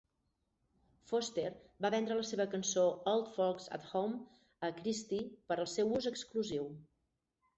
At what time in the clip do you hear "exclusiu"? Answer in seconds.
6.13-6.67